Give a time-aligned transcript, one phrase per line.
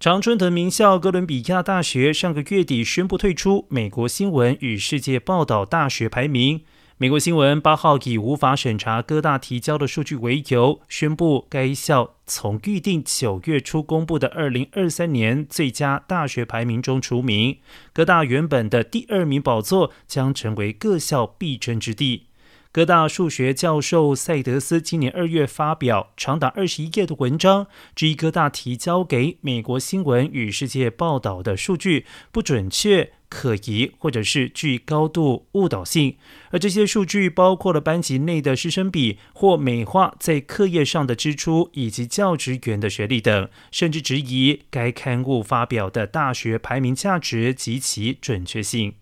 [0.00, 6.62] 常春藤名校哥伦比亚大学上个月底宣布退出美国新闻与世界报道大学排名。
[6.96, 17.58] 美国新闻八号以无法审查各大提交的数据为由，宣布该校从预定九月初公布的二零二三年最佳大学排名中除名。
[17.92, 22.28] 各大原本的第二名宝座将成为各校必争之地。
[22.72, 27.66] 哥大数学教授塞德斯今年二月发表长达二十一页的文章，
[27.96, 36.16] 质疑哥大提交给美国新闻与世界报道的数据不准确、可疑，或者是具高度误导性。
[36.50, 48.94] 而这些数据包括了班级内的师生比或美化在课业上的支出，以及教职员的学历等，甚至质疑该刊物发表的大学排名价值及其准确性。